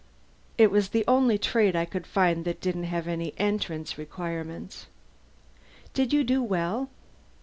[0.57, 4.87] It was the only trade I could find that didn't have any entrance requirements."
[5.93, 6.89] "Did you do well?"